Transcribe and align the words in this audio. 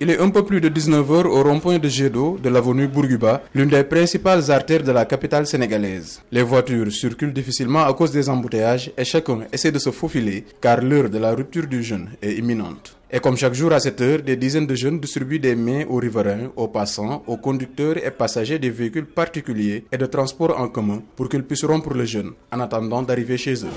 Il 0.00 0.10
est 0.10 0.18
un 0.18 0.28
peu 0.28 0.44
plus 0.44 0.60
de 0.60 0.68
19h 0.68 1.24
au 1.26 1.42
rond-point 1.44 1.78
de 1.78 1.88
Gédo 1.88 2.36
de 2.42 2.48
l'avenue 2.48 2.88
Bourguiba, 2.88 3.42
l'une 3.54 3.68
des 3.68 3.84
principales 3.84 4.50
artères 4.50 4.82
de 4.82 4.90
la 4.90 5.04
capitale 5.04 5.46
sénégalaise. 5.46 6.20
Les 6.32 6.42
voitures 6.42 6.90
circulent 6.90 7.32
difficilement 7.32 7.84
à 7.84 7.94
cause 7.94 8.10
des 8.10 8.28
embouteillages 8.28 8.90
et 8.98 9.04
chacun 9.04 9.42
essaie 9.52 9.70
de 9.70 9.78
se 9.78 9.90
faufiler 9.92 10.46
car 10.60 10.80
l'heure 10.82 11.08
de 11.08 11.18
la 11.18 11.32
rupture 11.32 11.68
du 11.68 11.80
jeûne 11.84 12.08
est 12.20 12.32
imminente. 12.32 12.96
Et 13.08 13.20
comme 13.20 13.36
chaque 13.36 13.54
jour 13.54 13.72
à 13.72 13.78
cette 13.78 14.00
heure, 14.00 14.20
des 14.20 14.34
dizaines 14.34 14.66
de 14.66 14.74
jeunes 14.74 14.98
distribuent 14.98 15.38
des 15.38 15.54
mains 15.54 15.84
aux 15.88 15.98
riverains, 15.98 16.50
aux 16.56 16.66
passants, 16.66 17.22
aux 17.28 17.36
conducteurs 17.36 17.96
et 18.04 18.10
passagers 18.10 18.58
des 18.58 18.70
véhicules 18.70 19.06
particuliers 19.06 19.84
et 19.92 19.96
de 19.96 20.06
transport 20.06 20.58
en 20.60 20.66
commun 20.66 21.02
pour 21.14 21.28
qu'ils 21.28 21.44
puissent 21.44 21.64
rompre 21.64 21.94
le 21.94 22.04
jeûne 22.04 22.32
en 22.50 22.58
attendant 22.58 23.02
d'arriver 23.02 23.36
chez 23.36 23.54
eux. 23.64 23.68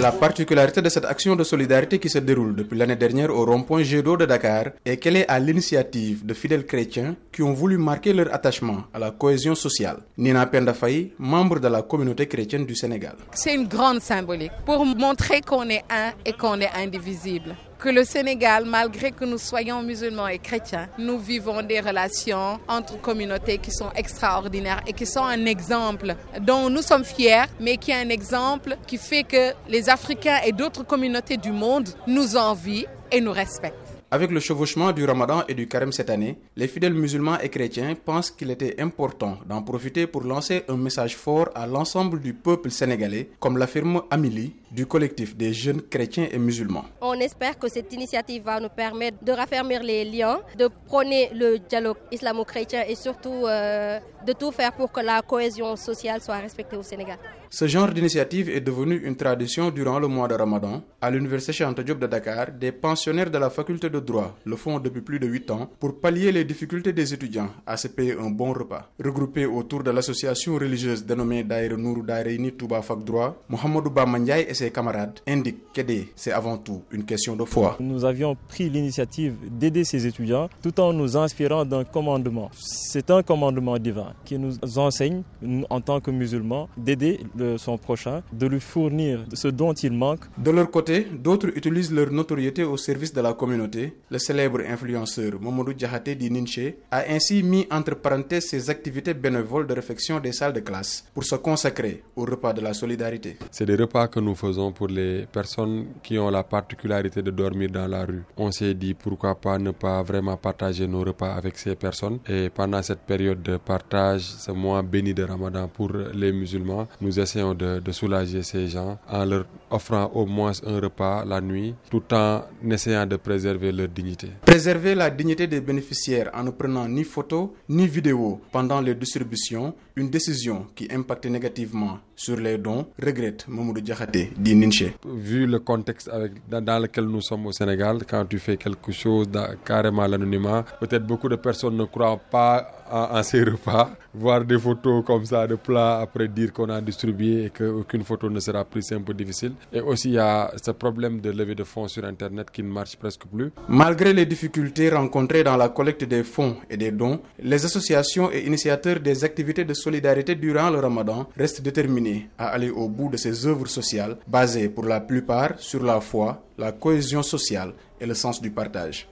La 0.00 0.10
particularité 0.10 0.82
de 0.82 0.88
cette 0.88 1.04
action 1.04 1.36
de 1.36 1.44
solidarité 1.44 1.98
qui 1.98 2.08
se 2.08 2.18
déroule 2.18 2.56
depuis 2.56 2.76
l'année 2.76 2.96
dernière 2.96 3.30
au 3.30 3.44
rond-point 3.44 3.82
Gédo 3.82 4.16
de 4.16 4.24
Dakar 4.26 4.64
est 4.84 4.96
qu'elle 4.96 5.16
est 5.16 5.28
à 5.28 5.38
l'initiative 5.38 6.24
de 6.26 6.34
fidèles 6.34 6.66
chrétiens 6.66 7.14
qui 7.30 7.42
ont 7.42 7.52
voulu 7.52 7.78
marquer 7.78 8.12
leur 8.12 8.32
attachement 8.34 8.84
à 8.92 8.98
la 8.98 9.10
cohésion 9.12 9.54
sociale. 9.54 9.98
Nina 10.18 10.46
Pendafaï, 10.46 11.12
membre 11.18 11.60
de 11.60 11.68
la 11.68 11.82
communauté 11.82 12.26
chrétienne 12.26 12.66
du 12.66 12.74
Sénégal. 12.74 13.14
C'est 13.32 13.54
une 13.54 13.68
grande 13.68 14.00
symbolique 14.00 14.52
pour 14.66 14.84
montrer 14.84 15.40
qu'on 15.40 15.68
est 15.68 15.84
un 15.90 16.12
et 16.24 16.32
qu'on 16.32 16.58
est 16.60 16.70
indivisible 16.74 17.54
que 17.82 17.88
le 17.88 18.04
Sénégal, 18.04 18.64
malgré 18.64 19.10
que 19.10 19.24
nous 19.24 19.38
soyons 19.38 19.82
musulmans 19.82 20.28
et 20.28 20.38
chrétiens, 20.38 20.88
nous 20.98 21.18
vivons 21.18 21.62
des 21.62 21.80
relations 21.80 22.60
entre 22.68 23.00
communautés 23.00 23.58
qui 23.58 23.72
sont 23.72 23.90
extraordinaires 23.96 24.82
et 24.86 24.92
qui 24.92 25.04
sont 25.04 25.24
un 25.24 25.46
exemple 25.46 26.14
dont 26.42 26.70
nous 26.70 26.80
sommes 26.82 27.04
fiers, 27.04 27.46
mais 27.58 27.76
qui 27.78 27.90
est 27.90 27.96
un 28.00 28.08
exemple 28.08 28.76
qui 28.86 28.98
fait 28.98 29.24
que 29.24 29.52
les 29.68 29.90
Africains 29.90 30.38
et 30.46 30.52
d'autres 30.52 30.84
communautés 30.84 31.36
du 31.38 31.50
monde 31.50 31.88
nous 32.06 32.36
envient 32.36 32.86
et 33.10 33.20
nous 33.20 33.32
respectent. 33.32 33.91
Avec 34.14 34.30
le 34.30 34.40
chevauchement 34.40 34.92
du 34.92 35.06
ramadan 35.06 35.42
et 35.48 35.54
du 35.54 35.66
carême 35.66 35.90
cette 35.90 36.10
année, 36.10 36.36
les 36.54 36.68
fidèles 36.68 36.92
musulmans 36.92 37.38
et 37.40 37.48
chrétiens 37.48 37.94
pensent 37.94 38.30
qu'il 38.30 38.50
était 38.50 38.78
important 38.78 39.38
d'en 39.46 39.62
profiter 39.62 40.06
pour 40.06 40.22
lancer 40.22 40.64
un 40.68 40.76
message 40.76 41.16
fort 41.16 41.48
à 41.54 41.66
l'ensemble 41.66 42.20
du 42.20 42.34
peuple 42.34 42.70
sénégalais, 42.70 43.30
comme 43.40 43.56
l'affirme 43.56 44.02
Amélie 44.10 44.52
du 44.70 44.84
collectif 44.84 45.34
des 45.34 45.54
jeunes 45.54 45.80
chrétiens 45.80 46.28
et 46.30 46.36
musulmans. 46.38 46.84
On 47.00 47.14
espère 47.14 47.58
que 47.58 47.68
cette 47.68 47.90
initiative 47.94 48.42
va 48.42 48.60
nous 48.60 48.68
permettre 48.68 49.16
de 49.24 49.32
raffermir 49.32 49.82
les 49.82 50.04
liens, 50.04 50.40
de 50.58 50.68
prôner 50.86 51.30
le 51.32 51.58
dialogue 51.58 51.96
islamo-chrétien 52.10 52.82
et 52.86 52.96
surtout 52.96 53.46
euh, 53.46 53.98
de 54.26 54.32
tout 54.34 54.50
faire 54.50 54.72
pour 54.74 54.92
que 54.92 55.00
la 55.00 55.22
cohésion 55.22 55.74
sociale 55.74 56.20
soit 56.20 56.36
respectée 56.36 56.76
au 56.76 56.82
Sénégal. 56.82 57.16
Ce 57.54 57.66
genre 57.66 57.90
d'initiative 57.92 58.48
est 58.48 58.62
devenu 58.62 58.96
une 59.04 59.14
tradition 59.14 59.70
durant 59.70 59.98
le 59.98 60.08
mois 60.08 60.26
de 60.26 60.32
Ramadan. 60.32 60.80
À 61.02 61.10
l'Université 61.10 61.52
Cheikh 61.52 61.78
Diop 61.82 61.98
de 61.98 62.06
Dakar, 62.06 62.46
des 62.58 62.72
pensionnaires 62.72 63.30
de 63.30 63.36
la 63.36 63.50
faculté 63.50 63.90
de 63.90 64.00
droit 64.00 64.34
le 64.46 64.56
font 64.56 64.78
depuis 64.80 65.02
plus 65.02 65.18
de 65.18 65.26
8 65.26 65.50
ans 65.50 65.68
pour 65.78 66.00
pallier 66.00 66.32
les 66.32 66.44
difficultés 66.46 66.94
des 66.94 67.12
étudiants 67.12 67.50
à 67.66 67.76
se 67.76 67.88
payer 67.88 68.14
un 68.18 68.30
bon 68.30 68.54
repas. 68.54 68.88
Regroupés 68.98 69.44
autour 69.44 69.82
de 69.82 69.90
l'association 69.90 70.54
religieuse 70.54 71.04
dénommée 71.04 71.44
Daïre 71.44 71.76
Nour 71.76 72.02
Daïreini 72.04 72.52
Touba 72.52 72.80
Fak 72.80 73.04
Droit, 73.04 73.36
Mohamedou 73.50 73.90
Bamandjaï 73.90 74.46
et 74.48 74.54
ses 74.54 74.70
camarades 74.70 75.20
indiquent 75.28 75.72
qu'aider, 75.74 76.08
c'est 76.16 76.32
avant 76.32 76.56
tout 76.56 76.80
une 76.90 77.04
question 77.04 77.36
de 77.36 77.44
foi. 77.44 77.76
Nous 77.80 78.02
avions 78.06 78.34
pris 78.48 78.70
l'initiative 78.70 79.34
d'aider 79.50 79.84
ces 79.84 80.06
étudiants 80.06 80.48
tout 80.62 80.80
en 80.80 80.94
nous 80.94 81.18
inspirant 81.18 81.66
d'un 81.66 81.84
commandement. 81.84 82.50
C'est 82.54 83.10
un 83.10 83.22
commandement 83.22 83.76
divin 83.78 84.14
qui 84.24 84.38
nous 84.38 84.54
enseigne, 84.78 85.20
en 85.68 85.80
tant 85.82 86.00
que 86.00 86.10
musulmans, 86.10 86.70
d'aider 86.78 87.20
son 87.56 87.78
prochain, 87.78 88.22
de 88.32 88.46
lui 88.46 88.60
fournir 88.60 89.24
ce 89.32 89.48
dont 89.48 89.72
il 89.74 89.92
manque. 89.92 90.20
De 90.38 90.50
leur 90.50 90.70
côté, 90.70 91.06
d'autres 91.12 91.48
utilisent 91.56 91.92
leur 91.92 92.10
notoriété 92.10 92.64
au 92.64 92.76
service 92.76 93.12
de 93.12 93.20
la 93.20 93.32
communauté. 93.34 93.94
Le 94.10 94.18
célèbre 94.18 94.60
influenceur 94.68 95.32
Momodou 95.40 95.72
Djahate 95.76 96.10
di 96.16 96.30
Ninche 96.30 96.74
a 96.90 97.02
ainsi 97.08 97.42
mis 97.42 97.66
entre 97.70 97.94
parenthèses 97.96 98.46
ses 98.48 98.70
activités 98.70 99.14
bénévoles 99.14 99.66
de 99.66 99.74
réfection 99.74 100.20
des 100.20 100.32
salles 100.32 100.52
de 100.52 100.60
classe 100.60 101.04
pour 101.14 101.24
se 101.24 101.36
consacrer 101.36 102.02
au 102.16 102.24
repas 102.24 102.52
de 102.52 102.60
la 102.60 102.74
solidarité. 102.74 103.36
C'est 103.50 103.66
des 103.66 103.76
repas 103.76 104.08
que 104.08 104.20
nous 104.20 104.34
faisons 104.34 104.72
pour 104.72 104.88
les 104.88 105.26
personnes 105.30 105.86
qui 106.02 106.18
ont 106.18 106.30
la 106.30 106.42
particularité 106.44 107.22
de 107.22 107.30
dormir 107.30 107.70
dans 107.70 107.86
la 107.88 108.04
rue. 108.04 108.22
On 108.36 108.50
s'est 108.50 108.74
dit 108.74 108.94
pourquoi 108.94 109.34
pas 109.34 109.58
ne 109.58 109.70
pas 109.70 110.02
vraiment 110.02 110.36
partager 110.36 110.86
nos 110.86 111.00
repas 111.00 111.32
avec 111.34 111.56
ces 111.58 111.74
personnes. 111.76 112.18
Et 112.28 112.50
pendant 112.50 112.82
cette 112.82 113.00
période 113.00 113.42
de 113.42 113.56
partage, 113.56 114.22
ce 114.22 114.52
mois 114.52 114.82
béni 114.82 115.14
de 115.14 115.22
Ramadan 115.24 115.68
pour 115.68 115.90
les 115.92 116.32
musulmans, 116.32 116.86
nous 117.00 117.18
essayons 117.18 117.31
de, 117.36 117.80
de, 117.80 117.92
soulager 117.92 118.42
ces 118.42 118.68
gens 118.68 118.98
en 119.08 119.24
leur 119.24 119.44
offrant 119.70 120.10
au 120.14 120.26
moins 120.26 120.52
un 120.66 120.80
repas 120.80 121.24
la 121.24 121.40
nuit, 121.40 121.74
tout 121.90 122.02
en 122.12 122.42
essayant 122.70 123.06
de 123.06 123.16
préserver 123.16 123.72
leur 123.72 123.88
dignité. 123.88 124.28
Préserver 124.44 124.94
la 124.94 125.10
dignité 125.10 125.46
des 125.46 125.60
bénéficiaires 125.60 126.30
en 126.34 126.44
ne 126.44 126.50
prenant 126.50 126.86
ni 126.88 127.04
photo 127.04 127.54
ni 127.68 127.86
vidéo 127.86 128.40
pendant 128.50 128.80
les 128.80 128.94
distributions, 128.94 129.74
une 129.96 130.10
décision 130.10 130.66
qui 130.74 130.88
impacte 130.92 131.26
négativement 131.26 131.98
sur 132.22 132.36
les 132.36 132.56
dons, 132.58 132.86
regrette 133.02 133.46
Mamoudou 133.48 133.80
Diakhaté 133.80 134.30
dit 134.36 134.54
Ninche. 134.54 134.84
Vu 135.04 135.44
le 135.46 135.58
contexte 135.58 136.08
avec, 136.08 136.32
dans, 136.48 136.78
lequel 136.80 137.06
nous 137.06 137.20
sommes 137.20 137.46
au 137.46 137.52
Sénégal, 137.52 137.98
quand 138.08 138.24
tu 138.26 138.38
fais 138.38 138.56
quelque 138.56 138.92
chose 138.92 139.26
carrément 139.64 140.02
à 140.02 140.08
l'anonymat, 140.08 140.64
peut-être 140.78 141.04
beaucoup 141.04 141.28
de 141.28 141.34
personnes 141.36 141.76
ne 141.76 141.84
croient 141.84 142.20
pas 142.30 142.84
en, 142.90 143.18
en, 143.18 143.22
ces 143.24 143.42
repas. 143.42 143.90
Voir 144.14 144.44
des 144.44 144.58
photos 144.58 145.02
comme 145.04 145.24
ça 145.24 145.46
de 145.46 145.54
plats, 145.56 146.00
après 146.00 146.28
dire 146.28 146.52
qu'on 146.52 146.68
a 146.68 146.80
distribué 146.80 147.46
et 147.46 147.50
qu'aucune 147.50 148.04
photo 148.04 148.28
ne 148.30 148.38
sera 148.40 148.62
prise, 148.64 148.84
c'est 148.88 148.94
un 148.94 149.00
peu 149.00 149.14
difficile. 149.14 149.54
Et 149.72 149.80
aussi, 149.80 150.10
il 150.10 150.14
y 150.14 150.18
a 150.18 150.52
ce 150.62 150.70
problème 150.72 151.20
de 151.20 151.30
levée 151.30 151.54
de 151.54 151.64
fonds 151.64 151.88
sur 151.88 152.04
Internet 152.04 152.50
qui 152.52 152.62
ne 152.62 152.68
marche 152.70 152.94
presque 152.96 153.22
plus. 153.34 153.50
Malgré 153.68 154.12
les 154.12 154.26
difficultés 154.26 154.90
rencontrées 154.90 155.42
dans 155.42 155.56
la 155.56 155.70
collecte 155.70 156.04
des 156.04 156.22
fonds 156.22 156.56
et 156.70 156.76
des 156.76 156.90
dons, 156.92 157.20
les 157.42 157.64
associations 157.64 158.30
et 158.30 158.46
initiateurs 158.46 159.00
des 159.00 159.24
activités 159.24 159.64
de 159.64 159.74
solidarité 159.74 160.34
durant 160.34 160.68
le 160.70 160.78
ramadan 160.78 161.26
restent 161.36 161.62
déterminés 161.62 162.11
à 162.38 162.48
aller 162.48 162.70
au 162.70 162.88
bout 162.88 163.08
de 163.10 163.16
ces 163.16 163.46
œuvres 163.46 163.68
sociales 163.68 164.16
basées 164.26 164.68
pour 164.68 164.84
la 164.84 165.00
plupart 165.00 165.58
sur 165.58 165.82
la 165.82 166.00
foi, 166.00 166.42
la 166.58 166.72
cohésion 166.72 167.22
sociale 167.22 167.72
et 168.00 168.06
le 168.06 168.14
sens 168.14 168.40
du 168.40 168.50
partage. 168.50 169.08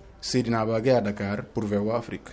Bagé 0.66 0.91
à 0.93 1.00
Dakar 1.00 1.39
pour 1.55 1.65
VOA 1.65 1.97
Afrique. 1.97 2.31